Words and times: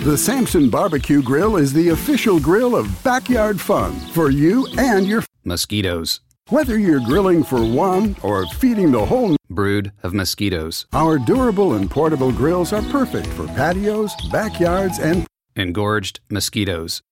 The 0.00 0.16
Samson 0.16 0.70
Barbecue 0.70 1.22
Grill 1.22 1.56
is 1.56 1.72
the 1.72 1.90
official 1.90 2.40
grill 2.40 2.74
of 2.74 3.02
backyard 3.04 3.60
fun 3.60 3.92
for 4.12 4.30
you 4.30 4.66
and 4.78 5.06
your 5.06 5.22
Mosquitoes. 5.44 6.20
whether 6.48 6.78
you're 6.78 7.00
grilling 7.00 7.44
for 7.44 7.62
one 7.64 8.16
or 8.22 8.46
feeding 8.46 8.90
the 8.92 9.04
whole 9.04 9.36
Brood 9.50 9.92
of 10.02 10.14
mosquitoes. 10.14 10.86
our 10.92 11.18
durable 11.18 11.74
and 11.74 11.90
portable 11.90 12.32
grills 12.32 12.72
are 12.72 12.82
perfect 12.82 13.26
for 13.28 13.46
patios, 13.48 14.14
backyards, 14.30 14.98
and 14.98 15.26
Engorged 15.56 16.20
mosquitoes. 16.30 17.02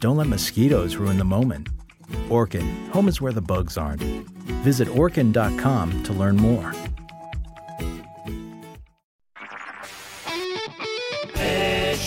Don't 0.00 0.16
let 0.16 0.26
mosquitoes 0.26 0.96
ruin 0.96 1.18
the 1.18 1.24
moment. 1.24 1.68
Orkin, 2.30 2.88
home 2.88 3.06
is 3.08 3.20
where 3.20 3.32
the 3.32 3.42
bugs 3.42 3.76
aren't. 3.76 4.00
Visit 4.64 4.88
orkin.com 4.88 6.02
to 6.04 6.12
learn 6.14 6.36
more. 6.36 6.72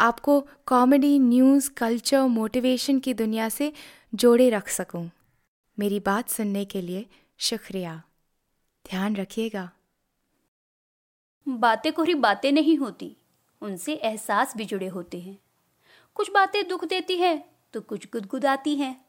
आपको 0.00 0.48
comedy 0.66 1.18
news 1.18 1.70
culture 1.70 2.22
motivation 2.22 2.98
की 2.98 3.14
दुनिया 3.14 3.48
से 3.48 3.72
जोड़े 4.14 4.50
रख 4.50 4.68
सकूँ। 4.68 5.10
मेरी 5.78 6.00
बात 6.00 6.28
सुनने 6.28 6.64
के 6.64 6.80
लिए 6.80 7.06
शुक्रिया। 7.38 8.02
ध्यान 8.90 9.16
रखिएगा। 9.16 9.70
बातें 11.48 11.92
कोरी 11.92 12.14
बातें 12.14 12.52
नहीं 12.52 12.76
होती, 12.76 13.16
उनसे 13.62 13.94
एहसास 13.94 14.56
भी 14.56 14.64
जुड़े 14.64 14.86
होते 14.86 15.20
हैं। 15.20 15.38
कुछ 16.14 16.30
बातें 16.30 16.68
दुख 16.68 16.84
देती 16.84 17.16
हैं 17.16 17.44
तो 17.72 17.80
कुछ 17.80 18.06
गुदगुदाती 18.12 18.76
हैं। 18.76 19.04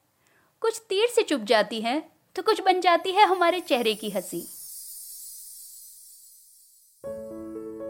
कुछ 0.61 0.81
तीर 0.89 1.07
से 1.07 1.21
चुप 1.21 1.41
जाती 1.41 1.81
हैं 1.81 2.11
तो 2.35 2.41
कुछ 2.43 2.61
बन 2.61 2.81
जाती 2.81 3.11
है 3.11 3.25
हमारे 3.25 3.59
चेहरे 3.59 3.95
की 3.95 4.09
हँसी। 4.09 4.41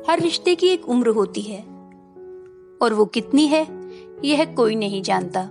हर 0.09 0.19
रिश्ते 0.19 0.55
की 0.55 0.67
एक 0.67 0.89
उम्र 0.89 1.09
होती 1.09 1.41
है। 1.41 1.76
और 2.81 2.93
वो 2.93 3.05
कितनी 3.05 3.47
है, 3.47 3.67
यह 4.25 4.45
कोई 4.45 4.75
नहीं 4.75 5.01
जानता। 5.01 5.49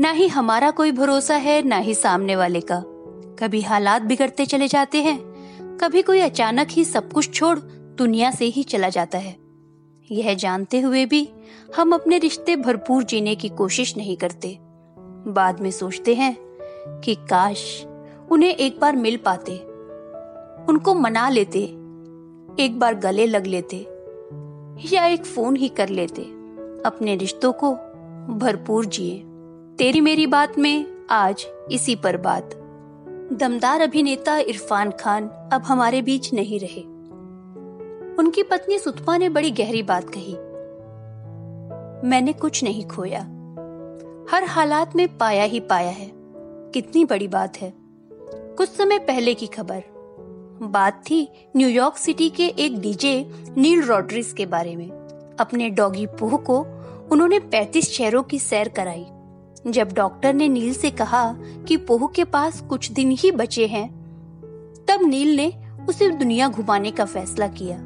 ना 0.00 0.10
ही 0.10 0.28
हमारा 0.28 0.70
कोई 0.70 0.92
भरोसा 0.92 1.34
है, 1.34 1.62
ना 1.62 1.76
ही 1.76 1.94
सामने 1.94 2.36
वाले 2.36 2.60
का। 2.60 2.82
कभी 3.38 3.60
हालात 3.60 4.02
बिगड़ते 4.02 4.46
चले 4.46 4.68
जाते 4.68 5.02
हैं, 5.02 5.18
कभी 5.80 6.02
कोई 6.02 6.20
अचानक 6.20 6.68
ही 6.70 6.84
सब 6.84 7.12
कुछ 7.12 7.30
छोड़ 7.34 7.58
दुनिया 7.98 8.30
से 8.30 8.44
ही 8.44 8.62
चला 8.62 8.88
जाता 8.88 9.18
है। 9.18 9.36
यह 10.10 10.34
जानते 10.34 10.80
हुए 10.80 11.06
भी 11.06 11.28
हम 11.76 11.92
अपने 11.92 12.18
रिश्ते 12.18 12.56
भरपूर 12.56 13.02
जीने 13.02 13.34
की 13.34 13.48
कोशिश 13.48 13.96
नहीं 13.96 14.16
करते। 14.16 14.58
बाद 15.26 15.60
में 15.60 15.70
सोचते 15.70 16.14
हैं 16.14 16.36
कि 17.04 17.14
काश 17.14 17.84
उन्हें 18.30 18.54
एक 18.54 18.80
बार 18.80 18.96
मिल 18.96 19.16
पाते, 19.16 19.56
उनको 20.68 20.94
मना 20.94 21.28
लेते, 21.28 21.58
एक 22.60 22.78
बार 22.78 22.94
गले 22.94 23.26
लग 23.26 23.46
लेते, 23.46 23.76
या 24.92 25.06
एक 25.06 25.24
फ़ोन 25.24 25.56
ही 25.56 25.68
कर 25.68 25.88
लेते। 25.88 26.43
अपने 26.84 27.16
रिश्तों 27.16 27.52
को 27.52 27.72
भरपूर 28.34 28.86
जिए। 28.86 29.24
तेरी 29.78 30.00
मेरी 30.00 30.26
बात 30.26 30.58
में 30.58 31.06
आज 31.10 31.46
इसी 31.72 31.96
पर 31.96 32.16
बात। 32.16 32.50
दमदार 33.32 33.80
अभिनेता 33.80 34.38
इरफान 34.38 34.90
खान 34.90 35.28
अब 35.28 35.62
हमारे 35.62 36.02
बीच 36.02 36.32
नहीं 36.32 36.60
रहे। 36.60 36.80
उनकी 38.14 38.42
पत्नी 38.42 38.78
सुतपा 38.78 39.16
ने 39.16 39.28
बड़ी 39.28 39.50
गहरी 39.50 39.82
बात 39.82 40.04
कही। 40.08 40.34
मैंने 42.08 42.32
कुछ 42.32 42.64
नहीं 42.64 42.88
खोया। 42.88 43.20
हर 44.30 44.44
हालात 44.44 44.96
में 44.96 45.18
पाया 45.18 45.44
ही 45.44 45.60
पाया 45.60 45.90
है। 45.90 46.12
कितनी 46.70 47.04
बड़ी 47.04 47.28
बात 47.28 47.56
है। 47.56 47.72
कुछ 48.56 48.68
समय 48.68 48.98
पहले 48.98 49.34
की 49.34 49.46
खबर। 49.46 49.82
बात 50.62 51.02
थी 51.10 51.48
न्यूयॉर्क 51.56 51.96
सिटी 51.96 52.30
के 52.30 52.46
एक 52.46 52.78
डीजे 52.78 53.30
नील 53.56 53.82
रॉड्रिस 53.82 54.32
के 54.32 54.46
बारे 54.46 54.76
में। 54.76 55.03
अपने 55.40 55.70
डॉगी 55.70 56.06
पोह 56.06 56.36
को 56.36 56.66
उन्होंने 57.12 57.38
35 57.38 57.90
शहरों 57.90 58.22
की 58.22 58.38
सैर 58.38 58.68
कराई। 58.68 59.06
जब 59.66 59.92
डॉक्टर 59.92 60.34
ने 60.34 60.48
नील 60.48 60.74
से 60.74 60.90
कहा 60.90 61.36
कि 61.68 61.76
पोह 61.76 62.06
के 62.06 62.24
पास 62.24 62.60
कुछ 62.60 62.92
दिन 62.92 63.10
ही 63.10 63.30
बचे 63.30 63.66
हैं, 63.66 63.88
तब 64.88 64.98
नील 65.02 65.36
ने 65.36 65.52
उसे 65.88 66.10
दुनिया 66.10 66.48
घुमाने 66.48 66.90
का 66.90 67.04
फैसला 67.04 67.48
किया। 67.48 67.78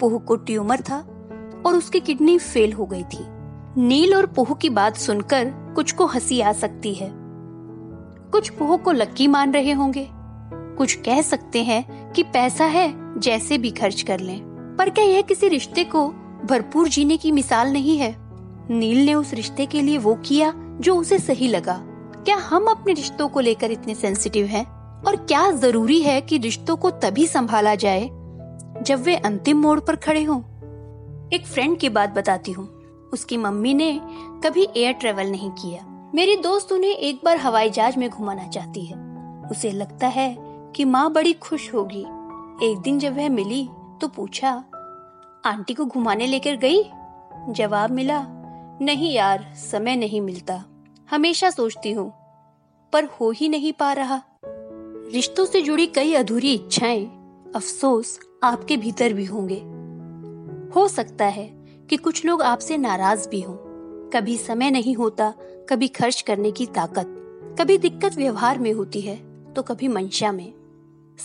पोह 0.00 0.18
को 0.18 0.36
ट्यूमर 0.36 0.80
था 0.80 0.98
और 1.66 1.74
उसकी 1.74 2.00
किडनी 2.00 2.38
फेल 2.38 2.72
हो 2.72 2.86
गई 2.86 3.02
थी। 3.02 3.24
नील 3.80 4.14
और 4.14 4.26
पोह 4.26 4.54
की 4.54 4.70
बात 4.70 4.96
सुनकर 4.96 5.52
कुछ 5.74 5.92
को 5.92 6.06
हँसी 6.06 6.40
आ 6.40 6.52
सकती 6.52 6.94
है। 6.94 7.10
कुछ 8.32 8.48
पोह 8.48 8.76
को 8.76 8.92
लक्की 8.92 9.26
मान 9.26 9.52
रहे 9.52 9.72
होंगे। 9.72 10.08
कुछ 10.52 10.94
कह 10.94 11.22
सकते 11.22 11.62
हैं 11.62 12.12
कि 12.12 12.22
पैसा 12.22 12.64
है 12.64 13.20
जैसे 13.20 13.58
भी 13.58 13.70
खर्च 13.70 14.02
कर 14.02 14.20
लें। 14.20 14.40
पर 14.78 14.90
क्या 14.90 15.04
यह 15.04 15.22
किसी 15.22 15.48
रिश्ते 15.48 15.84
को 15.84 16.14
भरपूर 16.50 16.88
जीने 16.88 17.16
की 17.16 17.32
मिसाल 17.32 17.72
नहीं 17.72 17.98
है। 17.98 18.16
नील 18.70 19.06
ने 19.06 19.14
उस 19.14 19.34
रिश्ते 19.34 19.66
के 19.66 19.82
लिए 19.82 19.98
वो 19.98 20.14
किया 20.14 20.52
जो 20.56 20.96
उसे 20.96 21.18
सही 21.18 21.48
लगा। 21.48 21.80
क्या 22.24 22.36
हम 22.36 22.64
अपने 22.64 22.92
रिश्तों 22.92 23.28
को 23.28 23.40
लेकर 23.40 23.70
इतने 23.70 23.94
सेंसिटिव 23.94 24.46
हैं? 24.46 24.64
और 25.02 25.16
क्या 25.16 25.50
ज़रूरी 25.50 26.00
है 26.02 26.20
कि 26.20 26.38
रिश्तों 26.38 26.76
को 26.76 26.90
तभी 26.90 27.26
संभाला 27.26 27.74
जाए 27.74 28.08
जब 28.82 29.02
वे 29.02 29.16
अंतिम 29.16 29.58
मोड़ 29.58 29.80
पर 29.80 29.96
खड़े 29.96 30.22
हों? 30.22 30.40
एक 31.28 31.46
फ्रेंड 31.46 31.78
की 31.78 31.88
बात 31.88 32.10
बताती 32.10 32.52
हूँ। 32.52 32.68
उसकी 33.12 33.36
मम्मी 33.36 33.74
ने 33.74 34.00
कभी 34.44 34.66
एयर 34.76 34.92
ट्रेवल 34.92 35.26
नहीं 35.26 35.50
किया। 35.50 36.10
मेरी 36.14 36.36
दोस्त 36.36 36.72
उन्हें 36.72 36.90
एक 36.90 37.20
बार 37.24 37.36
हवाई 37.36 37.70
जहाज़ 37.70 37.98
में 37.98 38.10
घुमाना 38.10 38.46
चाहती 38.46 38.84
है। 38.84 38.96
उसे 39.50 39.70
लगता 39.70 40.06
है 40.06 40.36
कि 40.76 40.84
माँ 40.84 41.12
बड़ी 41.12 41.32
खुश 41.32 41.74
होगी। 41.74 42.06
एक 42.70 42.80
दिन 42.84 42.98
जब 42.98 43.16
वह 43.16 43.28
मिली 43.28 43.68
तो 44.00 44.08
पूछा 44.08 44.64
आंटी 45.44 45.74
को 45.74 45.84
घुमाने 45.84 46.26
लेकर 46.26 46.56
गई? 46.56 46.82
जवाब 47.48 47.90
मिला, 47.90 48.24
नहीं 48.80 49.12
यार, 49.14 49.52
समय 49.56 49.96
नहीं 49.96 50.20
मिलता। 50.20 50.64
हमेशा 51.10 51.50
सोचती 51.50 51.92
हूँ, 51.92 52.12
पर 52.92 53.04
हो 53.04 53.30
ही 53.30 53.48
नहीं 53.48 53.72
पा 53.72 53.92
रहा। 53.92 54.22
रिश्तों 55.12 55.44
से 55.44 55.60
जुड़ी 55.62 55.86
कई 55.86 56.14
अधूरी 56.14 56.52
इच्छाएँ, 56.54 57.06
अफसोस 57.56 58.18
आपके 58.42 58.76
भीतर 58.76 59.12
भी 59.12 59.24
होंगे। 59.24 59.60
हो 60.74 60.86
सकता 60.88 61.24
है 61.24 61.46
कि 61.90 61.96
कुछ 61.96 62.24
लोग 62.24 62.42
आपसे 62.42 62.76
नाराज़ 62.76 63.28
भी 63.28 63.40
हों। 63.40 63.56
कभी 64.10 64.36
समय 64.36 64.70
नहीं 64.70 64.94
होता, 64.94 65.32
कभी 65.68 65.88
खर्च 65.88 66.20
करने 66.20 66.50
की 66.50 66.66
ताकत, 66.66 67.16
कभी 67.60 67.78
दिक्कत 67.78 68.16
व्यवहार 68.16 68.58
में 68.58 68.72
होती 68.72 69.00
है 69.00 69.16
तो 69.52 69.62
कभी 69.62 69.88
मंशा 69.88 70.32
में। 70.32 70.52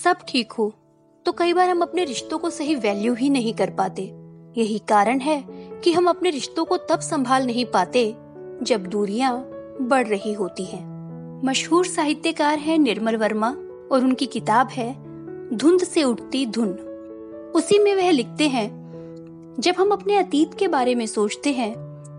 सब 0.03 0.17
ठीक 0.27 0.51
हो 0.51 0.73
तो 1.25 1.31
कई 1.31 1.53
बार 1.53 1.69
हम 1.69 1.81
अपने 1.81 2.03
रिश्तों 2.03 2.37
को 2.37 2.49
सही 2.49 2.75
वैल्यू 2.75 3.13
ही 3.13 3.29
नहीं 3.29 3.53
कर 3.53 3.69
पाते। 3.69 4.03
यही 4.57 4.77
कारण 4.79 5.19
है 5.19 5.43
कि 5.83 5.91
हम 5.93 6.07
अपने 6.07 6.29
रिश्तों 6.29 6.65
को 6.65 6.77
तब 6.77 6.99
संभाल 6.99 7.45
नहीं 7.45 7.65
पाते 7.65 8.05
जब 8.61 8.85
दूरियाँ 8.87 9.33
बढ़ 9.81 10.07
रही 10.07 10.33
होती 10.33 10.65
हैं। 10.65 10.83
मशहूर 11.45 11.85
साहित्यकार 11.85 12.59
है 12.59 12.77
निर्मल 12.77 13.15
वर्मा 13.15 13.49
और 13.91 14.03
उनकी 14.03 14.25
किताब 14.25 14.67
है 14.67 14.93
धुंध 15.57 15.83
से 15.83 16.03
उठती 16.03 16.45
धुन। 16.45 16.71
उसी 17.55 17.79
में 17.79 17.93
वह 17.95 18.11
लिखते 18.11 18.47
हैं, 18.47 18.69
जब 19.59 19.75
हम 19.79 19.91
अपने 19.91 20.17
अतीत 20.17 20.53
के 20.53 20.67
बारे 20.67 20.95
में 20.95 21.05
सोचते 21.05 21.53
हैं 21.53 21.73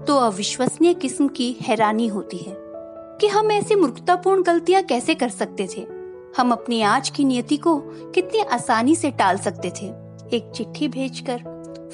तो 0.07 0.17
अविश्वसनीय 0.17 0.95
किस्म 0.95 1.29
की 1.29 1.57
हैरानी 1.61 2.07
होती 2.09 2.39
है 2.39 2.55
कि 3.21 3.27
हम 3.27 3.51
ऐसी 3.53 3.75
मूर्खतापूर्ण 3.75 4.43
गलतियाँ 4.43 4.83
कैसे 4.83 5.15
कर 5.15 5.29
सकते 5.29 5.69
थे? 5.77 5.96
हम 6.37 6.53
अपनी 6.53 6.83
आज 6.83 7.09
की 7.11 7.25
नियति 7.25 7.57
को 7.57 7.77
कितनी 8.11 8.41
आसानी 8.41 8.97
से 8.97 9.11
टाल 9.11 9.39
सकते 9.39 9.71
थे। 9.71 9.87
एक 10.37 10.53
चिट्ठी 10.55 10.89
भेजकर, 10.89 11.39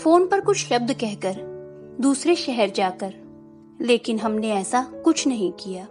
फ़ोन 0.02 0.26
पर 0.26 0.40
कुछ 0.40 0.56
शब्द 0.56 0.92
कहकर, 0.92 1.34
दूसरे 2.00 2.34
शहर 2.34 2.70
जाकर। 2.70 3.14
लेकिन 3.80 4.18
हमने 4.18 4.50
ऐसा 4.50 4.82
कुछ 5.04 5.26
नहीं 5.26 5.52
किया। 5.52 5.88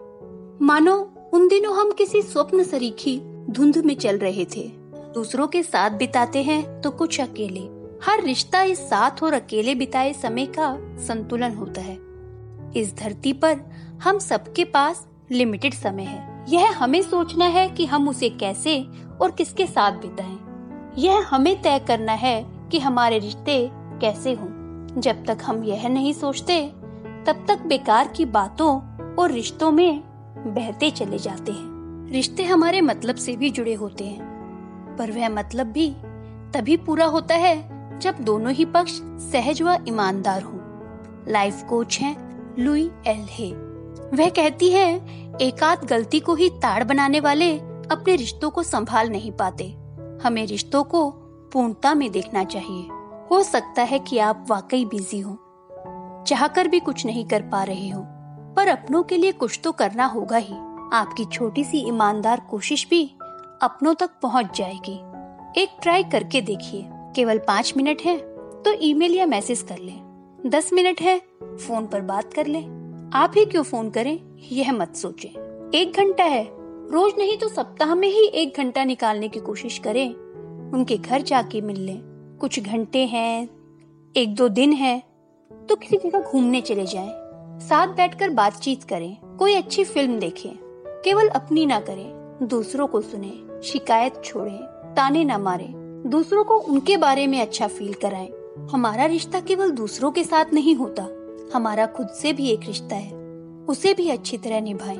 मानो, 0.61 1.13
उन 1.33 1.47
दिनों 1.47 1.75
हम 1.75 1.91
किसी 1.91 2.21
स्वप्न 2.21 2.63
सरीखी 2.63 3.21
धुंध 3.49 3.77
में 3.77 3.95
चल 3.95 4.17
रहे 4.17 4.45
थे। 4.45 4.71
दूसरों 4.95 5.47
के 5.47 5.63
साथ 5.63 5.89
बिताते 5.89 6.43
हैं 6.43 6.81
तो 6.81 6.91
कुछ 6.91 7.21
अकेले। 7.21 7.61
हर 8.05 8.23
रिश्ता 8.23 8.63
इस 8.63 8.79
साथ 8.79 9.23
और 9.23 9.33
अकेले 9.33 9.75
बिताए 9.75 10.13
समय 10.13 10.45
का 10.45 10.77
संतुलन 10.81 11.51
होता 11.51 11.81
है। 11.81 11.97
इस 12.75 12.95
धरती 12.97 13.33
पर 13.33 13.61
हम 14.03 14.19
सबके 14.19 14.63
पास 14.63 15.07
लिमिटेड 15.31 15.73
समय 15.73 16.03
है। 16.03 16.30
यह 16.49 16.77
हमें 16.77 17.01
सोचना 17.01 17.45
है 17.45 17.69
कि 17.69 17.85
हम 17.85 18.09
उसे 18.09 18.29
कैसे 18.29 18.87
और 19.21 19.31
किसके 19.31 19.65
साथ 19.65 19.91
बिताएँ। 19.91 20.39
यह 20.97 21.27
हमें 21.29 21.61
तय 21.61 21.79
करना 21.79 22.13
है 22.13 22.43
कि 22.71 22.79
हमारे 22.79 23.19
रिश्ते 23.19 23.69
कैसे 23.73 24.33
हों। 24.33 24.49
जब 25.01 25.25
तक 25.25 25.37
हम 25.43 25.63
यह 25.63 25.87
नहीं 25.87 26.13
सोचते, 26.13 26.67
तब 27.27 27.45
तक 27.47 27.61
बेकार 27.61 28.07
की 28.07 28.25
बातों 28.25 28.81
और 29.15 29.31
रिश्तों 29.31 29.71
में 29.71 30.01
बहते 30.47 30.91
चले 30.91 31.17
जाते 31.17 31.51
हैं 31.51 32.09
रिश्ते 32.11 32.43
हमारे 32.43 32.81
मतलब 32.81 33.15
से 33.15 33.35
भी 33.35 33.49
जुड़े 33.49 33.73
होते 33.73 34.05
हैं, 34.05 34.95
पर 34.99 35.11
वह 35.11 35.29
मतलब 35.29 35.67
भी 35.67 35.89
तभी 36.53 36.77
पूरा 36.77 37.05
होता 37.05 37.35
है 37.35 37.99
जब 37.99 38.15
दोनों 38.19 38.51
ही 38.51 38.65
पक्ष 38.65 38.91
सहज 39.31 39.61
व 39.61 39.77
ईमानदार 39.87 40.41
हों। 40.41 40.59
लाइफ 41.27 41.63
कोच 41.63 41.99
हैं 41.99 42.15
लुई 42.59 42.91
एल 43.07 43.25
हे 43.29 43.70
वह 44.13 44.29
कहती 44.29 44.69
है, 44.71 44.95
एकाध 45.41 45.83
गलती 45.85 46.19
को 46.19 46.33
ही 46.35 46.49
ताड़ 46.61 46.83
बनाने 46.83 47.19
वाले 47.19 47.51
अपने 47.91 48.15
रिश्तों 48.15 48.49
को 48.49 48.63
संभाल 48.63 49.09
नहीं 49.09 49.31
पाते। 49.31 49.65
हमें 50.23 50.45
रिश्तों 50.47 50.83
को 50.83 51.09
पूर्णता 51.53 51.93
में 51.93 52.11
देखना 52.11 52.43
चाहिए। 52.43 52.87
हो 53.31 53.41
सकता 53.43 53.81
है 53.81 53.99
कि 53.99 54.17
आप 54.17 54.45
वाकई 54.49 54.83
बिज़ी 54.85 55.19
हो, 55.19 55.37
चाहकर 56.27 56.67
भी 56.67 56.79
कुछ 56.79 57.05
नहीं 57.05 57.25
कर 57.25 57.41
पा 57.41 57.63
रहे 57.63 57.89
हो, 57.89 58.01
पर 58.55 58.67
अपनों 58.67 59.03
के 59.03 59.17
लिए 59.17 59.31
कुछ 59.31 59.59
तो 59.63 59.71
करना 59.71 60.05
होगा 60.05 60.37
ही। 60.37 60.55
आपकी 60.93 61.25
छोटी 61.25 61.63
सी 61.63 61.85
ईमानदार 61.87 62.41
कोशिश 62.49 62.87
भी 62.89 63.03
अपनों 63.61 63.93
तक 63.93 64.09
पहुँच 64.21 64.57
जाएगी। 64.57 64.99
एक 65.61 65.77
ट्राई 65.81 66.03
करके 66.03 66.41
देखिए। 66.41 66.85
केवल 67.15 67.37
पाँच 67.37 67.73
मिनट 67.77 68.01
है 68.01 68.17
तो 68.63 68.73
ईमेल 68.81 69.15
या 69.15 69.25
मैसेज 69.25 69.61
कर 69.61 69.77
लें। 69.77 69.99
दस 70.45 70.69
मिनट 70.73 71.01
है, 71.01 71.17
फ़ोन 71.43 71.87
पर 71.87 72.01
बात 72.03 72.33
कर 72.33 72.47
लें। 72.47 72.80
आप 73.13 73.33
ही 73.37 73.45
क्यों 73.45 73.63
फ़ोन 73.63 73.89
करें? 73.89 74.19
यह 74.51 74.71
मत 74.73 74.95
सोचें। 74.95 75.71
एक 75.75 75.93
घंटा 75.97 76.23
है। 76.23 76.43
रोज 76.91 77.13
नहीं 77.17 77.37
तो 77.37 77.47
सप्ताह 77.47 77.95
में 77.95 78.07
ही 78.07 78.25
एक 78.25 78.57
घंटा 78.57 78.83
निकालने 78.83 79.27
की 79.27 79.39
कोशिश 79.39 79.77
करें। 79.77 80.13
उनके 80.71 80.97
घर 80.97 81.21
जाके 81.21 81.61
मिल 81.61 81.79
लें। 81.79 82.01
कुछ 82.41 82.59
घंटे 82.59 83.05
हैं 83.05 83.49
एक 84.15 84.35
दो 84.35 84.49
दिन 84.49 84.73
है 84.73 85.03
तो 85.69 85.75
किसी 85.75 85.97
जगह 85.97 86.19
घूमने 86.19 86.61
चले 86.61 86.85
जाएँ, 86.85 87.11
साथ 87.59 87.87
बैठकर 87.87 88.29
बातचीत 88.29 88.83
करें। 88.83 89.17
कोई 89.39 89.55
अच्छी 89.55 89.83
फ़िल्म 89.83 90.19
देखें। 90.19 90.51
केवल 91.05 91.27
अपनी 91.27 91.65
ना 91.65 91.79
करें। 91.79 92.39
दूसरों 92.43 92.87
को 92.87 93.01
सुने। 93.01 93.61
शिकायत 93.63 94.21
छोड़ें। 94.25 94.93
ताने 94.95 95.23
ना 95.23 95.37
मारे। 95.37 95.67
दूसरों 96.09 96.43
को 96.43 96.59
उनके 96.59 96.97
बारे 96.97 97.27
में 97.27 97.41
अच्छा 97.41 97.67
फील 97.67 97.93
कराएँ। 97.93 98.29
हमारा 98.71 99.05
रिश्ता 99.05 99.39
केवल 99.39 99.71
दूसरों 99.71 100.11
के 100.11 100.23
साथ 100.23 100.53
नहीं 100.53 100.75
होता। 100.75 101.07
हमारा 101.53 101.85
खुद 101.85 102.07
से 102.07 102.33
भी 102.33 102.49
एक 102.49 102.59
रिश्ता 102.65 102.95
है। 102.95 103.13
उसे 103.69 103.93
भी 103.93 104.09
अच्छी 104.09 104.37
तरह 104.37 104.61
निभाएँ। 104.61 104.99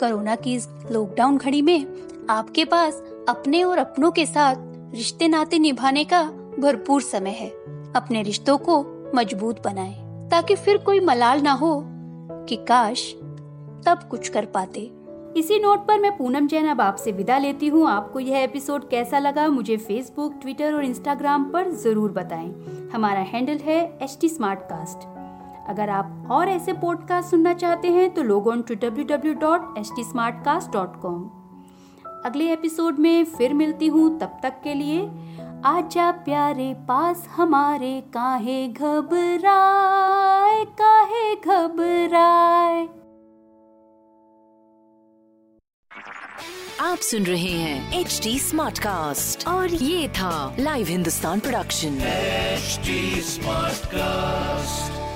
कोरोना 0.00 0.36
की 0.36 0.54
इस 0.54 0.68
लॉकडाउन 0.92 1.36
घड़ी 1.36 1.62
में 1.62 1.86
आपके 2.30 2.64
पास 2.64 3.02
अपने 3.28 3.62
और 3.62 3.78
अपनों 3.78 4.10
के 4.10 4.26
साथ 4.26 4.56
रिश्ते 4.94 5.28
नाते 5.28 5.58
निभाने 5.58 6.04
का 6.04 6.22
भरपूर 6.58 7.02
समय 7.02 7.30
है। 7.30 7.48
अपने 7.96 8.22
रिश्तों 8.22 8.58
को 8.58 8.80
मज़बूत 9.14 9.62
बनाएँ, 9.64 10.28
ताकि 10.30 10.54
फिर 10.54 10.76
कोई 10.76 11.00
मलाल 11.00 11.40
ना 11.40 11.52
हो 11.52 11.82
कि 12.48 12.56
काश 12.56 13.12
तब 13.86 14.08
कुछ 14.10 14.28
कर 14.28 14.44
पाते। 14.44 14.90
इसी 15.36 15.58
नोट 15.58 15.86
पर 15.86 15.98
मैं 15.98 16.16
पूनम 16.16 16.46
जैन 16.46 16.68
अब 16.68 16.80
आपसे 16.80 17.12
विदा 17.12 17.38
लेती 17.38 17.66
हूँ। 17.68 17.88
आपको 17.90 18.20
यह 18.20 18.38
एपिसोड 18.38 18.88
कैसा 18.88 19.18
लगा, 19.18 19.48
मुझे 19.48 19.76
फेसबुक 19.76 20.38
ट्विटर 20.42 20.74
और 20.74 20.84
इंस्टाग्राम 20.84 21.44
पर 21.44 21.70
ज़रूर 21.72 22.12
बताएँ। 22.12 22.50
हमारा 22.92 23.20
हैंडल 23.20 23.58
है 23.58 23.98
एच 24.02 24.18
टी 24.20 24.28
अगर 25.68 25.90
आप 25.90 26.28
और 26.30 26.48
ऐसे 26.48 26.72
पॉडकास्ट 26.72 27.30
सुनना 27.30 27.54
चाहते 27.54 27.88
हैं 27.88 28.10
तो 28.14 28.22
log 28.22 28.48
on 28.48 28.62
to 28.62 28.74
W 28.74 29.04
W 29.04 29.34
dot 29.34 29.78
H 29.78 29.90
T 29.96 30.04
smart 30.04 30.44
cast 30.44 30.70
dot 30.70 31.00
com 31.02 31.30
अगले 32.24 32.52
एपिसोड 32.52 32.98
में 32.98 33.24
फिर 33.24 33.54
मिलती 33.54 33.86
हूँ 33.86 34.18
तब 34.18 34.38
तक 34.42 34.60
के 34.64 34.74
लिए 34.74 35.00
आजा 35.64 36.10
प्यारे 36.10 36.74
पास 36.88 37.26
हमारे 37.28 38.00
काहे 38.00 38.68
घबराए 38.68 40.64
काहे 40.64 41.34
घबराए। 41.34 42.88
आप 46.80 46.98
सुन 46.98 47.22
रहे 47.22 47.50
हैं 47.50 48.00
एच 48.00 48.20
डी 48.22 48.38
स्मार्ट 48.38 48.78
कास्ट 48.78 49.48
और 49.48 49.68
ये 49.68 50.08
था 50.08 50.56
live 50.58 50.86
Hindustan 50.86 51.40
production 51.40 51.98
H 52.02 52.80
smart 53.24 53.86
cast 53.86 55.07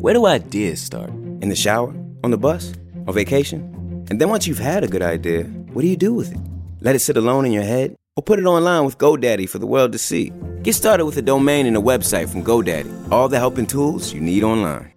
Where 0.00 0.14
do 0.14 0.26
ideas 0.26 0.80
start? 0.80 1.10
In 1.42 1.48
the 1.48 1.56
shower? 1.56 1.92
On 2.22 2.30
the 2.30 2.38
bus? 2.38 2.72
On 3.08 3.12
vacation? 3.12 4.06
And 4.08 4.20
then 4.20 4.28
once 4.28 4.46
you've 4.46 4.60
had 4.60 4.84
a 4.84 4.86
good 4.86 5.02
idea, 5.02 5.42
what 5.72 5.82
do 5.82 5.88
you 5.88 5.96
do 5.96 6.14
with 6.14 6.32
it? 6.32 6.38
Let 6.80 6.94
it 6.94 7.00
sit 7.00 7.16
alone 7.16 7.44
in 7.46 7.50
your 7.50 7.64
head? 7.64 7.96
Or 8.14 8.22
put 8.22 8.38
it 8.38 8.44
online 8.44 8.84
with 8.84 8.96
GoDaddy 8.98 9.48
for 9.48 9.58
the 9.58 9.66
world 9.66 9.90
to 9.90 9.98
see? 9.98 10.32
Get 10.62 10.76
started 10.76 11.04
with 11.04 11.16
a 11.16 11.22
domain 11.22 11.66
and 11.66 11.76
a 11.76 11.80
website 11.80 12.28
from 12.28 12.44
GoDaddy. 12.44 13.10
All 13.10 13.28
the 13.28 13.40
help 13.40 13.58
and 13.58 13.68
tools 13.68 14.12
you 14.12 14.20
need 14.20 14.44
online. 14.44 14.92